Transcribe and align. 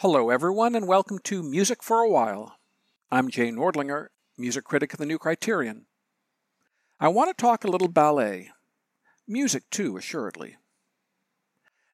Hello, 0.00 0.30
everyone, 0.30 0.74
and 0.74 0.88
welcome 0.88 1.18
to 1.24 1.42
Music 1.42 1.82
for 1.82 2.00
a 2.00 2.08
While. 2.08 2.56
I'm 3.10 3.28
Jay 3.28 3.50
Nordlinger, 3.50 4.06
music 4.38 4.64
critic 4.64 4.94
of 4.94 4.98
the 4.98 5.04
New 5.04 5.18
Criterion. 5.18 5.84
I 6.98 7.08
want 7.08 7.28
to 7.28 7.34
talk 7.38 7.64
a 7.64 7.70
little 7.70 7.86
ballet. 7.86 8.48
Music, 9.28 9.64
too, 9.70 9.98
assuredly. 9.98 10.56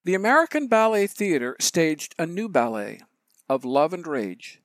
The 0.04 0.14
American 0.14 0.68
Ballet 0.68 1.08
Theatre 1.08 1.56
staged 1.58 2.14
a 2.16 2.26
new 2.26 2.48
ballet, 2.48 3.00
Of 3.48 3.64
Love 3.64 3.92
and 3.92 4.06
Rage. 4.06 4.62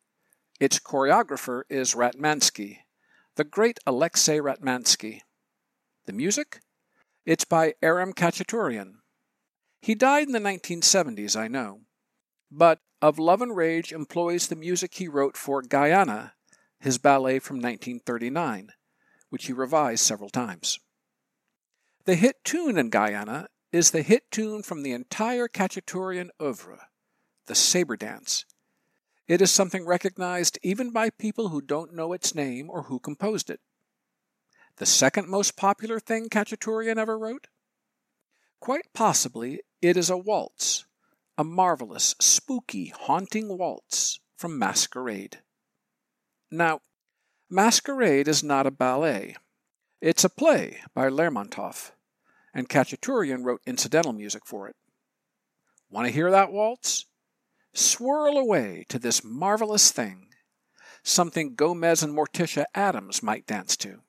Its 0.60 0.78
choreographer 0.78 1.64
is 1.68 1.96
Ratmansky, 1.96 2.82
the 3.38 3.44
great 3.44 3.80
Alexei 3.88 4.38
Ratmansky. 4.38 5.22
The 6.06 6.14
music? 6.14 6.60
It's 7.26 7.46
by 7.46 7.74
Aram 7.82 8.14
Khachaturian. 8.14 8.98
He 9.82 9.96
died 9.96 10.28
in 10.28 10.34
the 10.34 10.40
1970s, 10.40 11.36
I 11.36 11.48
know. 11.48 11.80
But 12.52 12.78
Of 13.02 13.18
Love 13.18 13.42
and 13.42 13.58
Rage 13.58 13.92
employs 13.92 14.48
the 14.48 14.56
music 14.56 14.94
he 14.94 15.08
wrote 15.08 15.36
for 15.36 15.64
Gayane, 15.64 16.34
his 16.80 17.00
ballet 17.00 17.40
from 17.40 17.56
1939, 17.56 18.74
which 19.30 19.48
he 19.48 19.54
revised 19.54 20.04
several 20.04 20.30
times. 20.30 20.80
The 22.06 22.14
hit 22.14 22.44
tune 22.44 22.78
in 22.78 22.92
Gayane 22.92 23.48
is 23.72 23.90
the 23.90 24.04
hit 24.04 24.30
tune 24.30 24.62
from 24.62 24.84
the 24.84 24.92
entire 24.92 25.48
Khachaturian 25.48 26.30
oeuvre, 26.40 26.90
the 27.48 27.56
Sabre 27.56 27.98
Dance. 27.98 28.46
It 29.28 29.42
is 29.42 29.50
something 29.50 29.84
recognized 29.84 30.60
even 30.62 30.92
by 30.92 31.10
people 31.10 31.50
who 31.50 31.62
don't 31.62 31.96
know 31.96 32.14
its 32.14 32.36
name 32.36 32.70
or 32.70 32.84
who 32.84 33.00
composed 33.00 33.50
it. 33.50 33.62
The 34.78 34.86
second 34.86 35.28
most 35.28 35.58
popular 35.58 36.00
thing 36.00 36.30
Khachaturian 36.30 36.98
ever 36.98 37.18
wrote? 37.18 37.48
Quite 38.60 38.94
possibly 38.94 39.62
it 39.82 39.98
is 39.98 40.12
a 40.12 40.18
waltz 40.18 40.86
a 41.42 41.44
marvelous, 41.44 42.14
spooky, 42.20 42.94
haunting 42.96 43.58
waltz 43.58 44.20
from 44.38 44.60
Masquerade. 44.60 45.40
Now, 46.52 46.82
Masquerade 47.50 48.28
is 48.28 48.44
not 48.44 48.68
a 48.68 48.72
ballet. 48.72 49.36
It's 50.00 50.24
a 50.24 50.30
play 50.30 50.82
by 50.94 51.10
Lermontov, 51.10 51.94
and 52.54 52.70
Khachaturian 52.70 53.44
wrote 53.44 53.64
incidental 53.66 54.14
music 54.14 54.44
for 54.46 54.68
it. 54.68 54.76
Want 55.90 56.06
to 56.06 56.14
hear 56.14 56.30
that 56.30 56.52
waltz? 56.52 57.08
Swirl 57.74 58.38
away 58.38 58.86
to 58.90 59.00
this 59.00 59.24
marvelous 59.24 59.92
thing, 59.92 60.28
something 61.02 61.56
Gomez 61.56 62.04
and 62.04 62.16
Morticia 62.16 62.66
Addams 62.76 63.24
might 63.24 63.48
dance 63.48 63.76
to. 63.78 64.02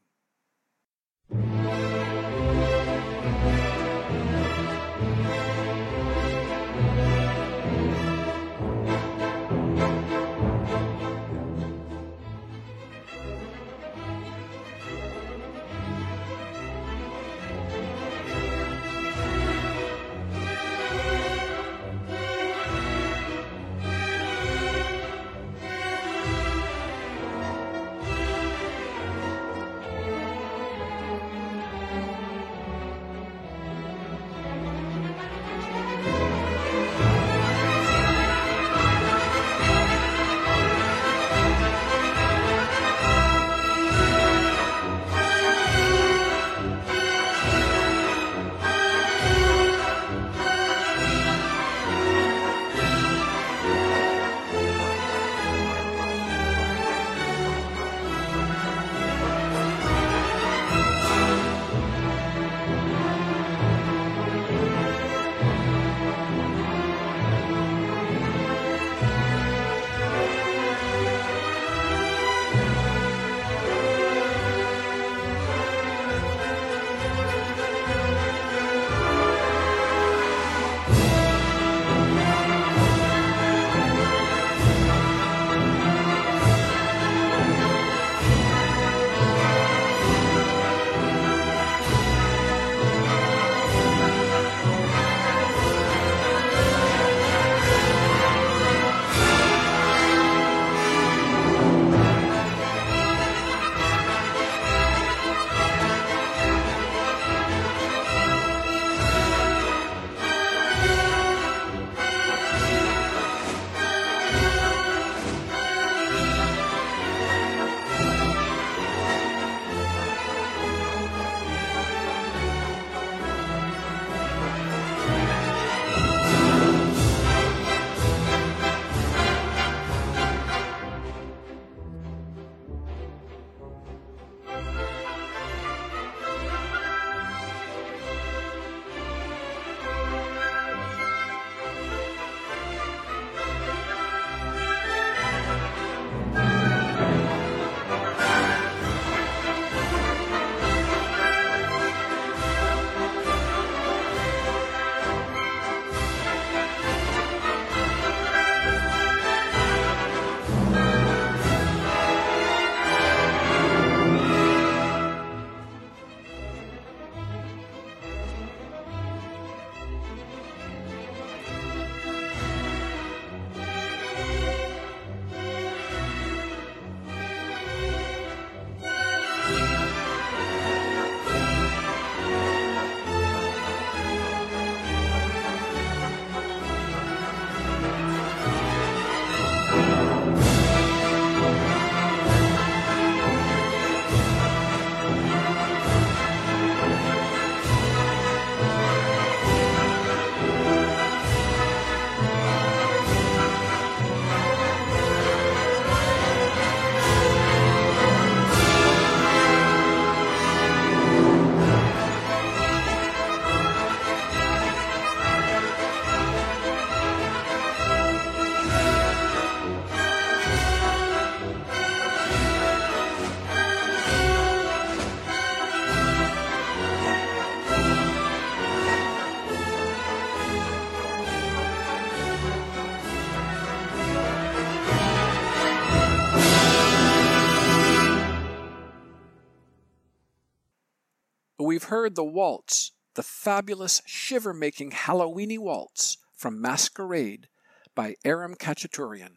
We've 241.62 241.84
heard 241.84 242.14
the 242.14 242.24
waltz, 242.24 242.92
the 243.14 243.22
fabulous 243.22 244.02
shiver 244.06 244.52
making 244.54 244.90
Halloweeny 244.90 245.58
waltz 245.58 246.18
from 246.34 246.60
Masquerade 246.60 247.48
by 247.94 248.16
Aram 248.24 248.54
Khachaturian. 248.54 249.34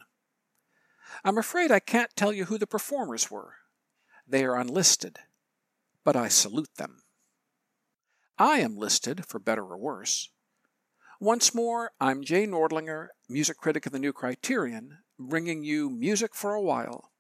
I'm 1.24 1.38
afraid 1.38 1.72
I 1.72 1.80
can't 1.80 2.16
tell 2.16 2.34
you 2.34 2.46
who 2.46 2.58
the 2.58 2.68
performers 2.68 3.30
were. 3.30 3.56
They 4.28 4.44
are 4.44 4.60
unlisted, 4.60 5.20
but 6.04 6.16
I 6.16 6.28
salute 6.30 6.76
them. 6.78 7.04
I 8.38 8.60
am 8.60 8.76
listed, 8.76 9.26
for 9.26 9.40
better 9.40 9.64
or 9.64 9.78
worse. 9.78 10.30
Once 11.20 11.56
more, 11.56 11.92
I'm 12.02 12.24
Jay 12.24 12.46
Nordlinger, 12.46 13.08
music 13.30 13.58
critic 13.58 13.86
of 13.86 13.94
the 13.94 14.00
New 14.00 14.12
Criterion, 14.12 14.98
bringing 15.18 15.64
you 15.64 15.90
Music 15.90 16.36
for 16.36 16.54
a 16.54 16.62
While. 16.62 17.12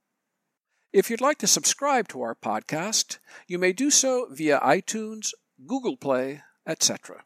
If 0.95 1.09
you'd 1.09 1.19
like 1.19 1.39
to 1.39 1.47
subscribe 1.47 2.07
to 2.07 2.21
our 2.21 2.33
podcast, 2.33 3.18
you 3.50 3.59
may 3.59 3.74
do 3.74 3.92
so 3.92 4.30
via 4.31 4.62
iTunes, 4.62 5.33
Google 5.68 5.97
Play, 5.97 6.42
etc. 6.65 7.25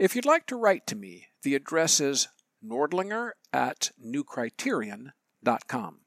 If 0.00 0.16
you'd 0.16 0.26
like 0.26 0.48
to 0.48 0.56
write 0.56 0.88
to 0.88 0.96
me, 0.96 1.28
the 1.44 1.54
address 1.54 2.00
is 2.00 2.26
nordlinger 2.60 3.30
at 3.52 3.92
newcriterion.com. 4.04 6.00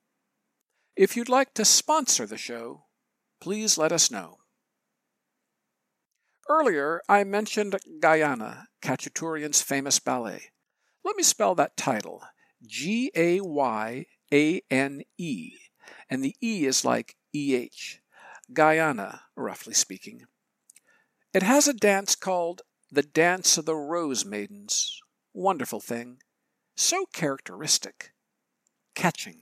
If 0.98 1.16
you'd 1.16 1.30
like 1.30 1.54
to 1.54 1.64
sponsor 1.64 2.26
the 2.26 2.38
show, 2.38 2.88
please 3.40 3.78
let 3.78 3.94
us 3.94 4.12
know. 4.12 4.40
Earlier, 6.50 7.00
I 7.08 7.24
mentioned 7.24 7.78
Gayane, 8.02 8.66
Khachaturian's 8.82 9.62
famous 9.62 10.00
ballet. 10.00 10.50
Let 11.06 11.16
me 11.16 11.24
spell 11.24 11.56
that 11.56 11.78
title 11.78 12.22
G 12.68 13.14
A 13.16 13.40
Y 13.40 14.08
A 14.34 14.62
N 14.70 15.04
E, 15.18 15.54
and 16.10 16.24
the 16.24 16.36
E 16.42 16.66
is 16.66 16.86
like 16.86 17.16
EH. 17.34 18.00
Gayane, 18.54 19.20
roughly 19.36 19.74
speaking. 19.74 20.26
It 21.34 21.44
has 21.44 21.68
a 21.68 21.74
dance 21.74 22.16
called 22.16 22.62
the 22.92 23.04
Dance 23.04 23.58
of 23.58 23.66
the 23.66 23.76
Rose 23.76 24.24
Maidens. 24.24 25.02
Wonderful 25.34 25.82
thing. 25.82 26.20
So 26.76 27.06
characteristic. 27.14 28.14
Catching. 28.94 29.42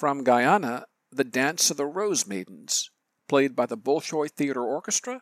From 0.00 0.24
Gayane, 0.24 0.84
The 1.12 1.24
Dance 1.24 1.70
of 1.70 1.76
the 1.76 1.84
Rose 1.84 2.26
Maidens, 2.26 2.90
played 3.28 3.54
by 3.54 3.66
the 3.66 3.76
Bolshoi 3.76 4.30
Theater 4.30 4.64
Orchestra 4.64 5.20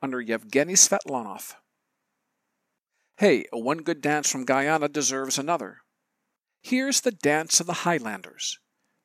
under 0.00 0.20
Yevgeny 0.20 0.74
Svetlanov. 0.74 1.54
Hey, 3.16 3.46
one 3.50 3.78
good 3.78 4.00
dance 4.00 4.30
from 4.30 4.46
Gayane 4.46 4.92
deserves 4.92 5.38
another. 5.38 5.78
Here's 6.60 7.00
the 7.00 7.10
Dance 7.10 7.58
of 7.58 7.66
the 7.66 7.82
Highlanders, 7.82 8.60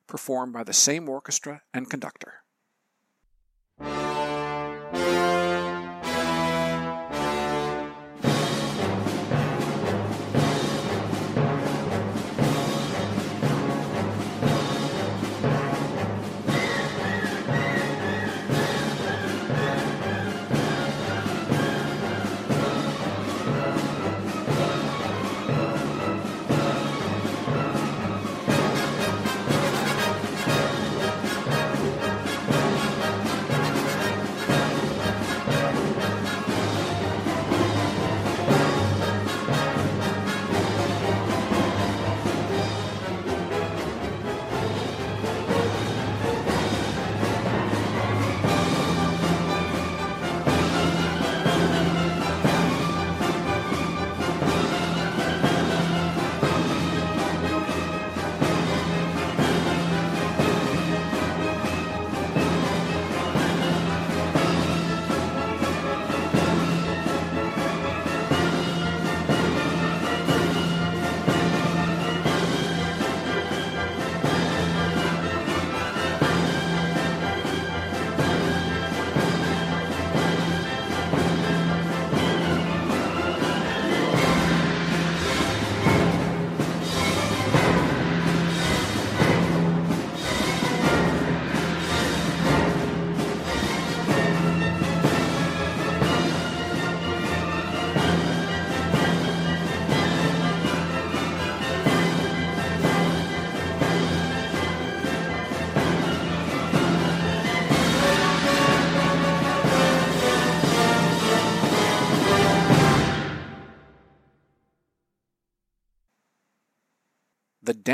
performed 0.06 0.54
by 0.54 0.64
the 0.64 0.72
same 0.72 1.10
orchestra 1.10 1.64
and 1.74 1.90
conductor. 1.90 2.44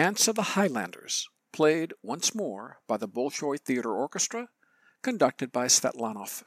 Dance 0.04 0.28
of 0.28 0.36
the 0.36 0.58
Highlanders, 0.58 1.30
played 1.54 1.94
once 2.04 2.36
more 2.36 2.82
by 2.88 2.98
the 2.98 3.08
Bolshoi 3.08 3.58
Theater 3.58 3.94
Orchestra, 3.94 4.50
conducted 5.02 5.54
by 5.54 5.68
Svetlanov. 5.68 6.44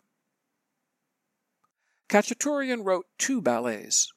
Khachaturian 2.10 2.84
wrote 2.84 3.06
two 3.16 3.40
ballets 3.40 4.12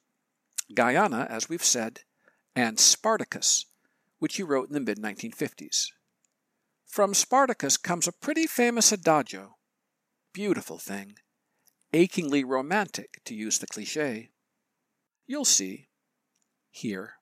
Gayane, 0.74 1.26
as 1.26 1.48
we've 1.48 1.64
said, 1.64 2.00
and 2.54 2.78
Spartacus, 2.78 3.64
which 4.18 4.36
he 4.36 4.42
wrote 4.42 4.68
in 4.68 4.74
the 4.74 4.80
mid 4.80 4.98
1950s. 4.98 5.86
From 6.84 7.14
Spartacus 7.14 7.78
comes 7.78 8.06
a 8.06 8.12
pretty 8.12 8.46
famous 8.46 8.92
adagio. 8.92 9.56
Beautiful 10.34 10.76
thing. 10.76 11.14
Achingly 11.94 12.44
romantic, 12.44 13.22
to 13.24 13.34
use 13.34 13.58
the 13.58 13.66
cliche. 13.66 14.32
You'll 15.26 15.46
see. 15.46 15.88
Here. 16.70 17.19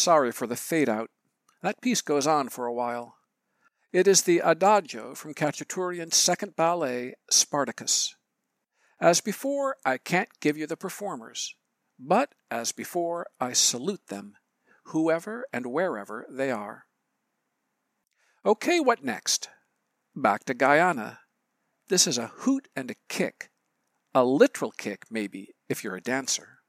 Sorry 0.00 0.32
for 0.32 0.46
the 0.46 0.56
fade 0.56 0.88
out. 0.88 1.10
That 1.62 1.82
piece 1.82 2.00
goes 2.00 2.26
on 2.26 2.48
for 2.48 2.64
a 2.64 2.72
while. 2.72 3.16
It 3.92 4.08
is 4.08 4.22
the 4.22 4.38
Adagio 4.38 5.14
from 5.14 5.34
Khachaturian's 5.34 6.16
second 6.16 6.56
ballet, 6.56 7.16
Spartacus. 7.30 8.16
As 8.98 9.20
before, 9.20 9.76
I 9.84 9.98
can't 9.98 10.30
give 10.40 10.56
you 10.56 10.66
the 10.66 10.78
performers, 10.78 11.54
but 11.98 12.34
as 12.50 12.72
before, 12.72 13.26
I 13.38 13.52
salute 13.52 14.06
them, 14.06 14.36
whoever 14.86 15.44
and 15.52 15.66
wherever 15.66 16.24
they 16.30 16.50
are. 16.50 16.86
Okay, 18.46 18.80
what 18.80 19.04
next? 19.04 19.50
Back 20.16 20.44
to 20.44 20.54
Gayane. 20.54 21.18
This 21.90 22.06
is 22.06 22.16
a 22.16 22.32
hoot 22.38 22.68
and 22.74 22.90
a 22.90 22.96
kick. 23.10 23.50
A 24.14 24.24
literal 24.24 24.70
kick, 24.70 25.04
maybe, 25.10 25.50
if 25.68 25.84
you're 25.84 25.96
a 25.96 26.00
dancer. 26.00 26.59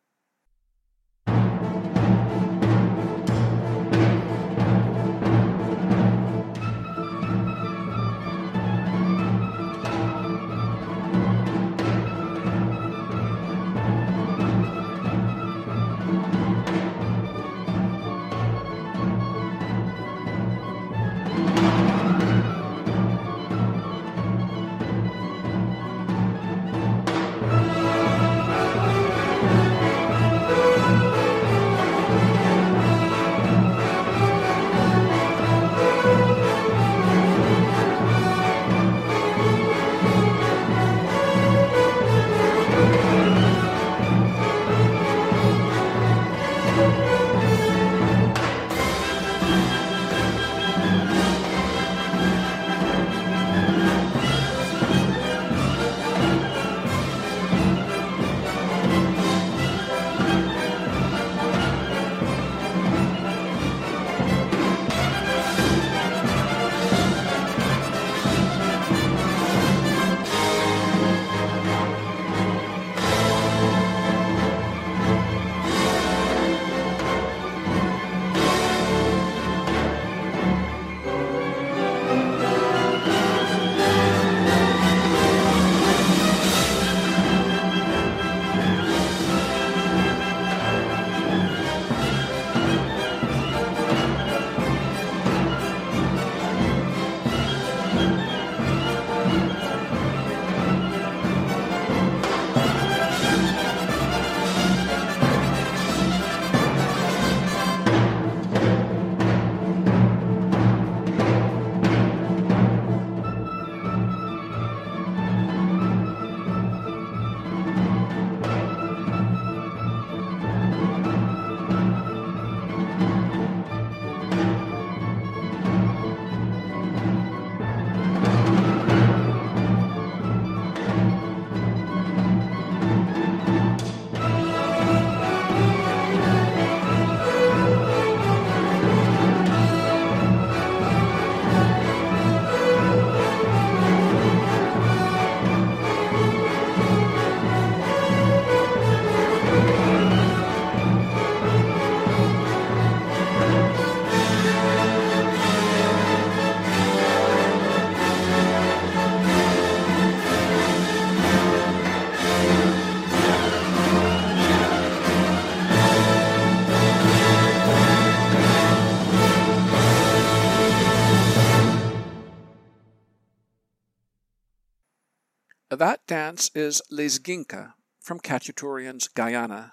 That 175.81 176.05
dance 176.05 176.51
is 176.53 176.79
Lezginka 176.91 177.73
from 177.99 178.19
Khachaturian's 178.19 179.07
Gayane. 179.07 179.71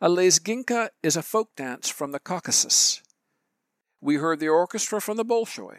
A 0.00 0.08
Lezginka 0.08 0.90
is 1.02 1.16
a 1.16 1.20
folk 1.22 1.48
dance 1.56 1.88
from 1.88 2.12
the 2.12 2.20
Caucasus. 2.20 3.02
We 4.00 4.18
heard 4.18 4.38
the 4.38 4.46
orchestra 4.46 5.00
from 5.00 5.16
the 5.16 5.24
Bolshoi 5.24 5.78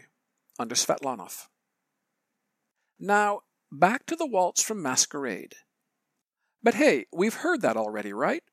under 0.60 0.76
Svetlanov. 0.76 1.48
Now, 3.00 3.44
back 3.72 4.06
to 4.08 4.18
the 4.18 4.28
waltz 4.28 4.62
from 4.62 4.82
Masquerade. 4.82 5.56
But 6.62 6.74
hey, 6.74 7.06
we've 7.14 7.36
heard 7.36 7.62
that 7.62 7.78
already, 7.78 8.12
right? 8.12 8.44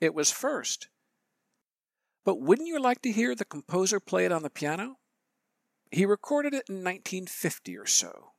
It 0.00 0.14
was 0.14 0.32
first. 0.32 0.88
But 2.24 2.40
wouldn't 2.40 2.66
you 2.66 2.80
like 2.80 3.02
to 3.02 3.12
hear 3.12 3.36
the 3.36 3.44
composer 3.44 4.00
play 4.00 4.24
it 4.24 4.32
on 4.32 4.42
the 4.42 4.50
piano? 4.50 4.96
He 5.92 6.04
recorded 6.04 6.54
it 6.54 6.68
in 6.68 6.82
1950 6.82 7.78
or 7.78 7.86
so. 7.86 8.29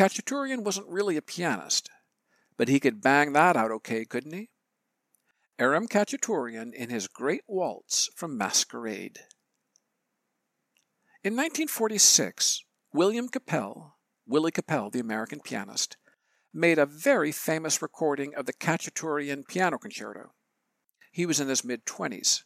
Khachaturian 0.00 0.64
wasn't 0.64 0.88
really 0.88 1.18
a 1.18 1.22
pianist, 1.22 1.90
but 2.56 2.68
he 2.68 2.80
could 2.80 3.02
bang 3.02 3.34
that 3.34 3.54
out 3.54 3.70
okay, 3.70 4.06
couldn't 4.06 4.32
he? 4.32 4.48
Aram 5.58 5.86
Khachaturian 5.86 6.72
in 6.72 6.88
his 6.88 7.06
great 7.06 7.42
waltz 7.46 8.08
from 8.16 8.38
Masquerade. 8.38 9.18
In 11.22 11.34
1946, 11.34 12.64
William 12.94 13.28
Kapell, 13.28 13.92
Willie 14.26 14.50
Kapell, 14.50 14.90
the 14.90 15.00
American 15.00 15.40
pianist, 15.40 15.98
made 16.50 16.78
a 16.78 16.86
very 16.86 17.30
famous 17.30 17.82
recording 17.82 18.34
of 18.34 18.46
the 18.46 18.54
Khachaturian 18.54 19.46
Piano 19.46 19.76
Concerto. 19.76 20.32
He 21.12 21.26
was 21.26 21.40
in 21.40 21.48
his 21.48 21.62
mid 21.62 21.84
20s. 21.84 22.44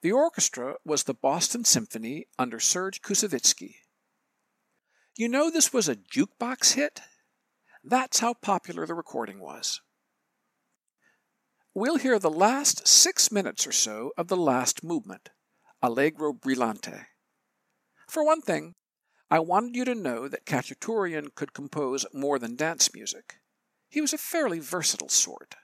The 0.00 0.12
orchestra 0.12 0.76
was 0.82 1.02
the 1.02 1.12
Boston 1.12 1.66
Symphony 1.66 2.24
under 2.38 2.58
Serge 2.58 3.02
Koussevitzky. 3.02 3.74
You 5.16 5.28
know 5.28 5.48
this 5.48 5.72
was 5.72 5.88
a 5.88 5.94
jukebox 5.94 6.74
hit? 6.74 7.00
That's 7.84 8.18
how 8.18 8.34
popular 8.34 8.84
the 8.84 8.94
recording 8.94 9.38
was. 9.38 9.80
We'll 11.72 11.98
hear 11.98 12.18
the 12.18 12.30
last 12.30 12.88
six 12.88 13.30
minutes 13.30 13.64
or 13.64 13.70
so 13.70 14.10
of 14.18 14.26
the 14.26 14.36
last 14.36 14.82
movement, 14.82 15.30
Allegro 15.80 16.32
Brillante. 16.32 17.06
For 18.08 18.24
one 18.24 18.40
thing, 18.40 18.74
I 19.30 19.38
wanted 19.38 19.76
you 19.76 19.84
to 19.84 19.94
know 19.94 20.26
that 20.26 20.46
Khachaturian 20.46 21.32
could 21.36 21.52
compose 21.52 22.04
more 22.12 22.40
than 22.40 22.56
dance 22.56 22.92
music. 22.92 23.34
He 23.88 24.00
was 24.00 24.12
a 24.12 24.18
fairly 24.18 24.58
versatile 24.58 25.08
sort. 25.08 25.54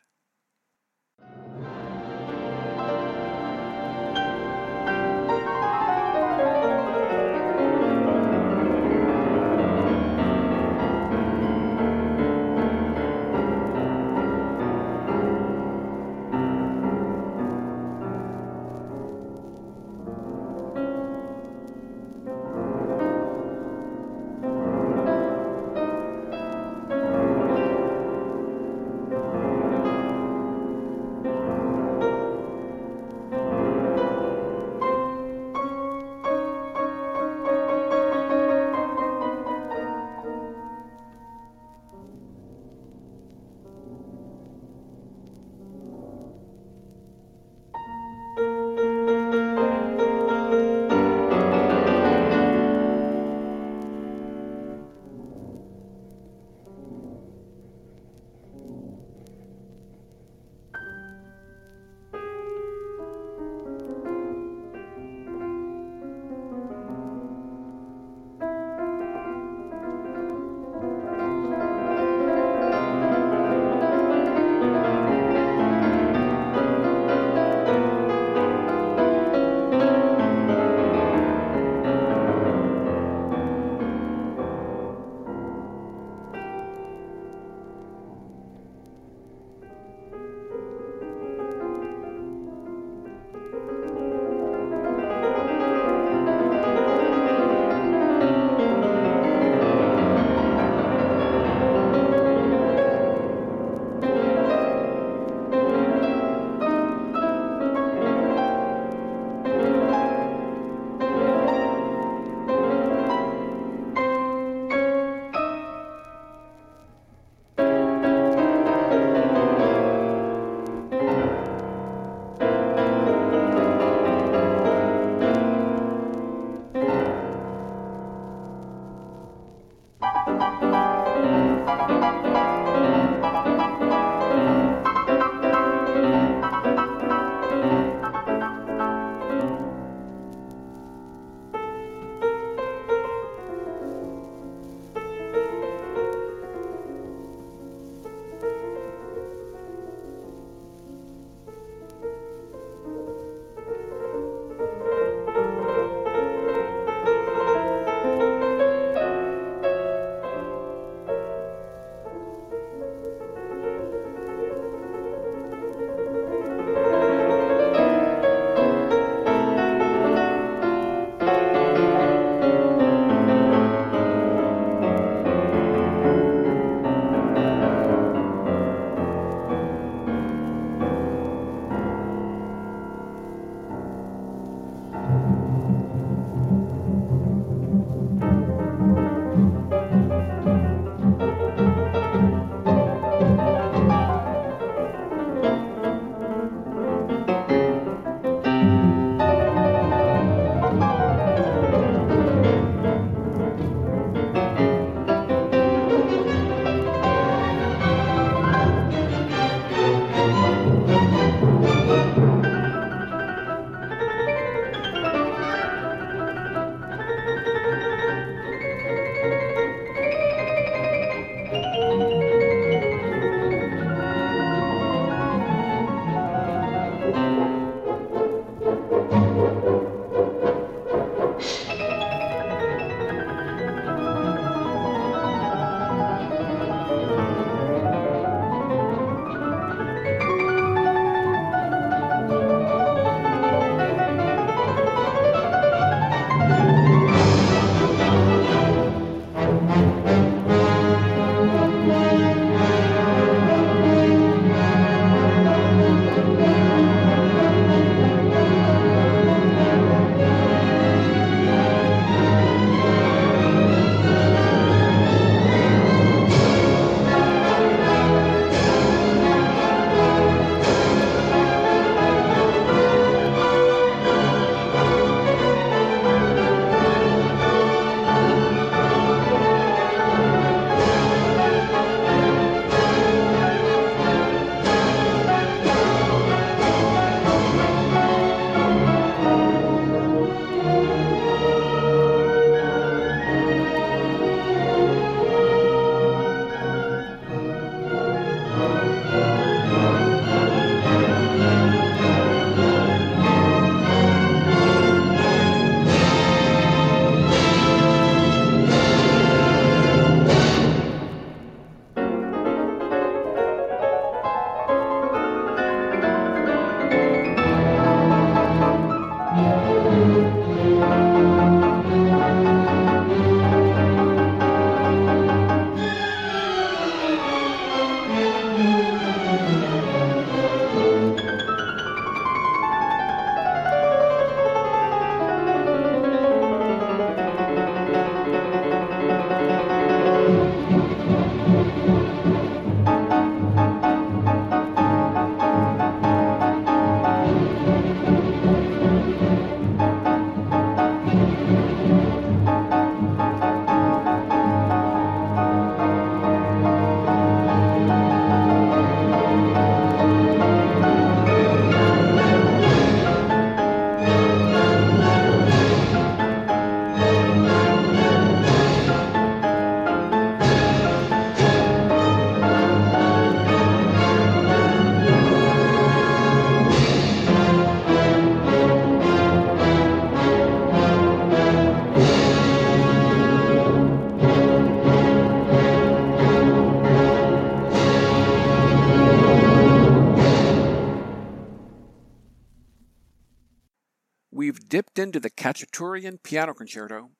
Khachaturian 395.50 396.22
Piano 396.22 396.54
Concerto, 396.54 397.10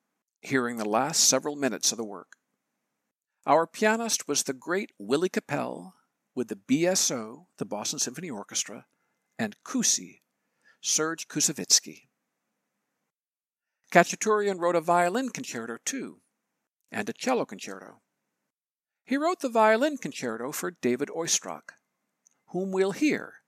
hearing 0.40 0.77
the 0.77 0.88
last 0.88 1.25
several 1.25 1.57
minutes 1.57 1.90
of 1.90 1.99
the 1.99 2.05
work. 2.05 2.37
Our 3.45 3.66
pianist 3.66 4.29
was 4.29 4.45
the 4.45 4.53
great 4.53 4.93
Willy 5.01 5.29
Kapell 5.29 5.95
with 6.33 6.47
the 6.47 6.55
BSO, 6.55 7.47
the 7.59 7.64
Boston 7.64 7.99
Symphony 7.99 8.31
Orchestra, 8.31 8.87
and 9.37 9.57
Koussy, 9.64 10.21
Serge 10.81 11.27
Koussevitzky. 11.27 12.03
Khachaturian 13.90 14.61
wrote 14.61 14.77
a 14.77 14.81
violin 14.81 15.31
concerto 15.31 15.79
too, 15.85 16.21
and 16.93 17.09
a 17.09 17.12
cello 17.12 17.45
concerto. 17.45 18.01
He 19.03 19.16
wrote 19.16 19.40
the 19.40 19.49
violin 19.49 19.97
concerto 19.97 20.53
for 20.53 20.71
David 20.71 21.09
Oistrakh, 21.09 21.73
whom 22.51 22.71
we'll 22.71 22.93
hear 22.93 23.43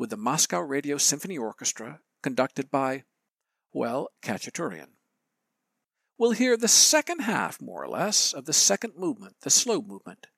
with 0.00 0.10
the 0.10 0.16
Moscow 0.16 0.58
Radio 0.58 0.96
Symphony 0.96 1.38
Orchestra 1.38 2.00
conducted 2.22 2.72
by, 2.72 3.04
well, 3.76 4.08
Khachaturian. 4.22 4.88
We'll 6.18 6.30
hear 6.30 6.56
the 6.56 6.66
second 6.66 7.20
half, 7.20 7.60
more 7.60 7.84
or 7.84 7.88
less, 7.88 8.32
of 8.32 8.46
the 8.46 8.54
second 8.54 8.94
movement, 8.96 9.36
the 9.42 9.50
slow 9.50 9.82
movement, 9.82 10.28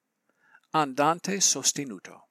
Andante 0.75 1.37
sostenuto. 1.37 2.23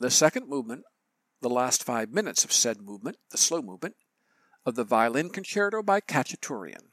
The 0.00 0.10
second 0.10 0.48
movement, 0.48 0.82
the 1.42 1.50
last 1.50 1.84
five 1.84 2.10
minutes 2.10 2.42
of 2.42 2.52
said 2.52 2.80
movement, 2.80 3.18
the 3.30 3.38
slow 3.38 3.60
movement, 3.60 3.94
of 4.64 4.74
the 4.74 4.84
Violin 4.84 5.28
Concerto 5.28 5.82
by 5.82 6.00
Khachaturian. 6.00 6.88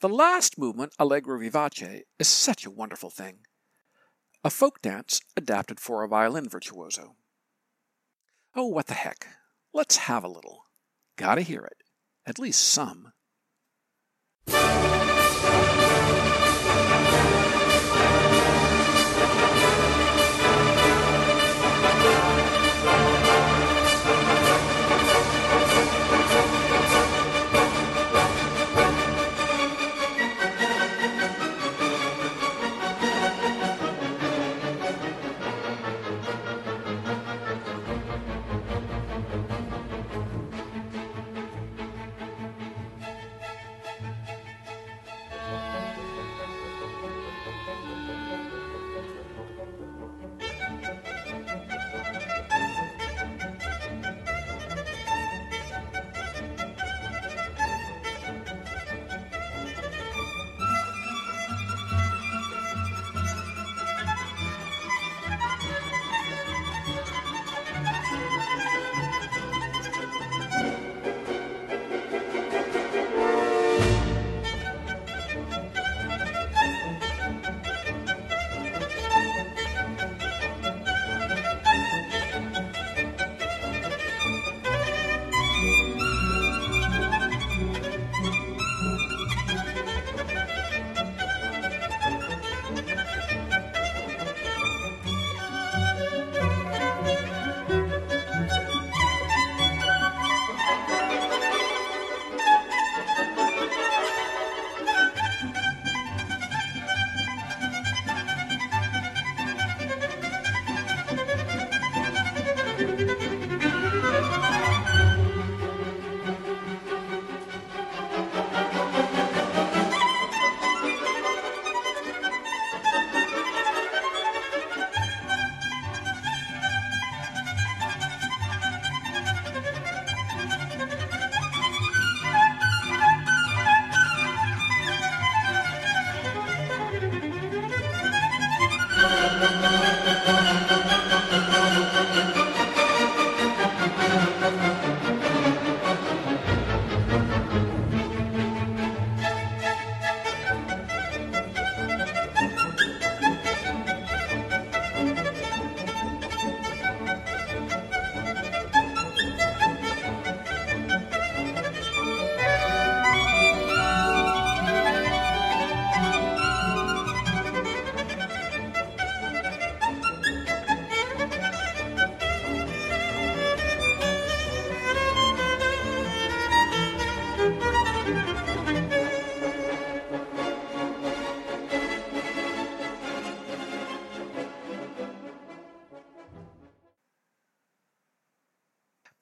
The 0.00 0.08
last 0.08 0.58
movement, 0.58 0.92
Allegro 0.98 1.38
vivace, 1.38 2.02
is 2.18 2.28
such 2.28 2.66
a 2.66 2.70
wonderful 2.70 3.08
thing. 3.08 3.38
A 4.44 4.50
folk 4.50 4.82
dance 4.82 5.20
adapted 5.36 5.80
for 5.80 6.04
a 6.04 6.08
violin 6.08 6.48
virtuoso. 6.48 7.16
Oh, 8.54 8.66
what 8.66 8.86
the 8.86 8.94
heck. 8.94 9.26
Let's 9.72 9.96
have 9.96 10.24
a 10.24 10.28
little. 10.28 10.64
Gotta 11.16 11.40
hear 11.40 11.64
it. 11.64 11.78
At 12.26 12.38
least 12.38 12.60
some. 12.62 13.12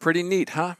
Pretty 0.04 0.22
neat, 0.22 0.50
huh? 0.50 0.74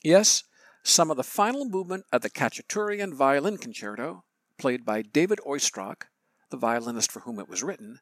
Yes, 0.00 0.44
some 0.84 1.10
of 1.10 1.16
the 1.16 1.24
final 1.24 1.64
movement 1.64 2.04
of 2.12 2.20
the 2.20 2.30
Khachaturian 2.30 3.12
Violin 3.12 3.58
Concerto, 3.58 4.22
played 4.58 4.84
by 4.84 5.02
David 5.02 5.40
Oistrakh, 5.44 6.02
the 6.50 6.56
violinist 6.56 7.10
for 7.10 7.18
whom 7.18 7.40
it 7.40 7.48
was 7.48 7.64
written, 7.64 7.98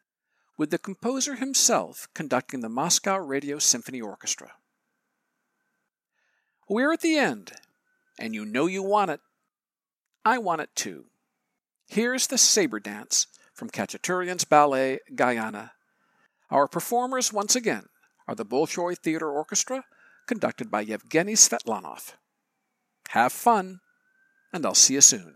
with 0.58 0.68
the 0.68 0.76
composer 0.76 1.36
himself 1.36 2.06
conducting 2.12 2.60
the 2.60 2.68
Moscow 2.68 3.16
Radio 3.16 3.58
Symphony 3.58 4.02
Orchestra. 4.02 4.56
We're 6.68 6.92
at 6.92 7.00
the 7.00 7.16
end, 7.16 7.52
and 8.18 8.34
you 8.34 8.44
know 8.44 8.66
you 8.66 8.82
want 8.82 9.10
it. 9.10 9.20
I 10.22 10.36
want 10.36 10.60
it 10.60 10.76
too. 10.76 11.06
Here's 11.86 12.26
the 12.26 12.36
Sabre 12.36 12.78
Dance 12.78 13.26
from 13.54 13.70
Khachaturian's 13.70 14.44
ballet 14.44 14.98
Gayane. 15.14 15.70
Our 16.50 16.68
performers, 16.68 17.32
once 17.32 17.56
again, 17.56 17.86
are 18.26 18.34
the 18.34 18.44
Bolshoi 18.44 18.98
Theater 18.98 19.30
Orchestra 19.30 19.84
conducted 20.28 20.70
by 20.70 20.82
Yevgeny 20.82 21.32
Svetlanov. 21.32 22.12
Have 23.08 23.32
fun, 23.32 23.80
and 24.52 24.64
I'll 24.64 24.74
see 24.74 24.94
you 24.94 25.00
soon. 25.00 25.34